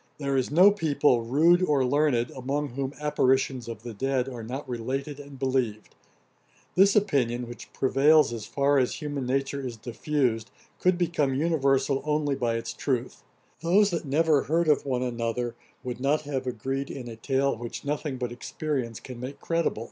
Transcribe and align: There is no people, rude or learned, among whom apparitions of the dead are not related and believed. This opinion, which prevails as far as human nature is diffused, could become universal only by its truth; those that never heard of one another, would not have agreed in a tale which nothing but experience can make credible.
There 0.17 0.35
is 0.35 0.49
no 0.49 0.71
people, 0.71 1.21
rude 1.23 1.61
or 1.61 1.85
learned, 1.85 2.31
among 2.31 2.69
whom 2.69 2.91
apparitions 2.99 3.67
of 3.67 3.83
the 3.83 3.93
dead 3.93 4.27
are 4.27 4.41
not 4.41 4.67
related 4.67 5.19
and 5.19 5.37
believed. 5.37 5.93
This 6.73 6.95
opinion, 6.95 7.47
which 7.47 7.71
prevails 7.71 8.33
as 8.33 8.47
far 8.47 8.79
as 8.79 8.95
human 8.95 9.27
nature 9.27 9.61
is 9.61 9.77
diffused, 9.77 10.49
could 10.79 10.97
become 10.97 11.35
universal 11.35 12.01
only 12.03 12.33
by 12.33 12.55
its 12.55 12.73
truth; 12.73 13.21
those 13.61 13.91
that 13.91 14.03
never 14.03 14.41
heard 14.45 14.67
of 14.67 14.87
one 14.87 15.03
another, 15.03 15.53
would 15.83 15.99
not 15.99 16.21
have 16.23 16.47
agreed 16.47 16.89
in 16.89 17.07
a 17.07 17.15
tale 17.15 17.55
which 17.55 17.85
nothing 17.85 18.17
but 18.17 18.31
experience 18.31 18.99
can 18.99 19.19
make 19.19 19.39
credible. 19.39 19.79